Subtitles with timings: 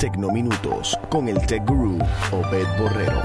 [0.00, 1.98] Tecnominutos con el Tech Guru
[2.32, 3.22] Obed Borrero.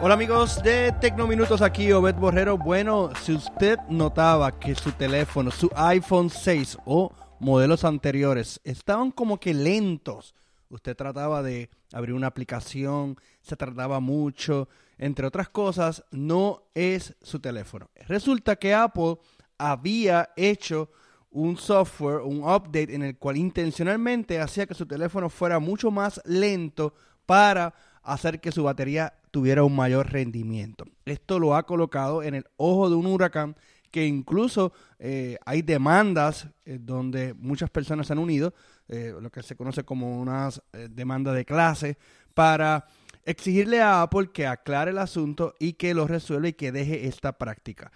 [0.00, 2.58] Hola amigos de Tecnominutos, aquí Obed Borrero.
[2.58, 9.38] Bueno, si usted notaba que su teléfono, su iPhone 6 o modelos anteriores estaban como
[9.38, 10.34] que lentos,
[10.68, 14.68] usted trataba de abrir una aplicación, se tardaba mucho,
[14.98, 17.88] entre otras cosas, no es su teléfono.
[18.08, 19.18] Resulta que Apple
[19.58, 20.90] había hecho
[21.30, 26.20] un software, un update en el cual intencionalmente hacía que su teléfono fuera mucho más
[26.24, 26.94] lento
[27.26, 30.84] para hacer que su batería tuviera un mayor rendimiento.
[31.04, 33.56] Esto lo ha colocado en el ojo de un huracán
[33.90, 38.54] que incluso eh, hay demandas eh, donde muchas personas se han unido,
[38.88, 40.50] eh, lo que se conoce como una
[40.90, 41.98] demanda de clase,
[42.34, 42.86] para
[43.24, 47.32] exigirle a Apple que aclare el asunto y que lo resuelva y que deje esta
[47.32, 47.90] práctica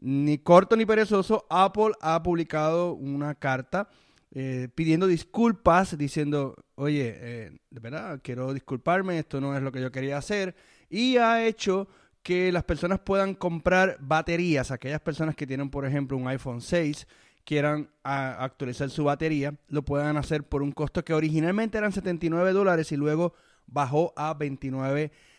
[0.00, 3.88] ni corto ni perezoso, Apple ha publicado una carta
[4.30, 9.80] eh, pidiendo disculpas, diciendo, oye, eh, de verdad, quiero disculparme, esto no es lo que
[9.80, 10.54] yo quería hacer,
[10.90, 11.88] y ha hecho
[12.22, 17.06] que las personas puedan comprar baterías, aquellas personas que tienen, por ejemplo, un iPhone 6,
[17.44, 22.92] quieran actualizar su batería, lo puedan hacer por un costo que originalmente eran 79 dólares
[22.92, 23.32] y luego
[23.66, 25.37] bajó a 29 dólares.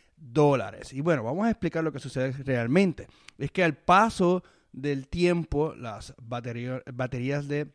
[0.92, 3.08] Y bueno, vamos a explicar lo que sucede realmente.
[3.38, 7.72] Es que al paso del tiempo, las baterías de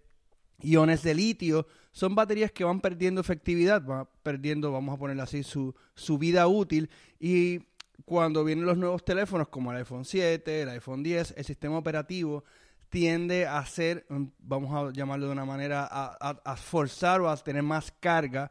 [0.61, 5.43] iones de litio son baterías que van perdiendo efectividad, van perdiendo, vamos a ponerle así,
[5.43, 7.61] su, su vida útil y
[8.05, 12.45] cuando vienen los nuevos teléfonos como el iPhone 7, el iPhone 10, el sistema operativo
[12.89, 14.07] tiende a ser,
[14.39, 18.51] vamos a llamarlo de una manera, a forzar o a tener más carga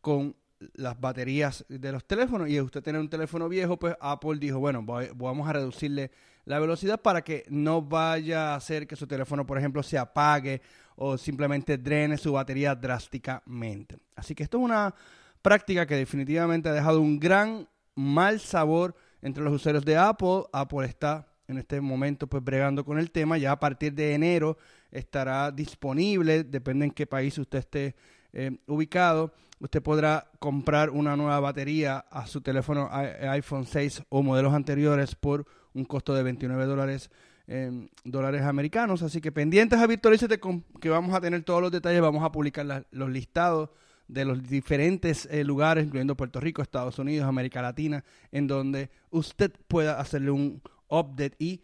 [0.00, 0.34] con
[0.74, 4.84] las baterías de los teléfonos y usted tiene un teléfono viejo, pues Apple dijo, bueno,
[4.84, 6.10] vamos a reducirle
[6.44, 10.62] la velocidad para que no vaya a hacer que su teléfono, por ejemplo, se apague
[10.96, 13.98] o simplemente drene su batería drásticamente.
[14.14, 14.94] Así que esto es una
[15.42, 20.44] práctica que definitivamente ha dejado un gran mal sabor entre los usuarios de Apple.
[20.52, 23.38] Apple está en este momento pues bregando con el tema.
[23.38, 24.56] Ya a partir de enero
[24.90, 27.96] estará disponible, depende en qué país usted esté
[28.38, 34.52] eh, ubicado, usted podrá comprar una nueva batería a su teléfono iPhone 6 o modelos
[34.52, 37.10] anteriores por un costo de 29 dólares,
[37.46, 39.02] eh, dólares americanos.
[39.02, 40.38] Así que pendientes a Virtualízate
[40.78, 43.70] que vamos a tener todos los detalles, vamos a publicar los listados
[44.06, 49.50] de los diferentes eh, lugares, incluyendo Puerto Rico, Estados Unidos, América Latina, en donde usted
[49.66, 51.62] pueda hacerle un update y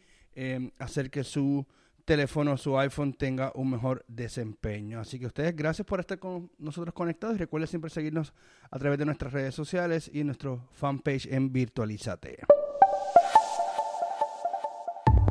[0.79, 1.67] hacer que su
[2.05, 5.01] teléfono, su iPhone tenga un mejor desempeño.
[5.01, 8.33] Así que ustedes, gracias por estar con nosotros conectados y recuerden siempre seguirnos
[8.71, 12.39] a través de nuestras redes sociales y nuestro fanpage en Virtualizate.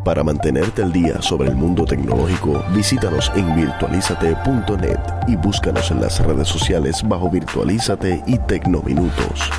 [0.04, 6.26] Para mantenerte al día sobre el mundo tecnológico, visítanos en virtualizate.net y búscanos en las
[6.26, 9.52] redes sociales bajo Virtualízate y Tecnominutos.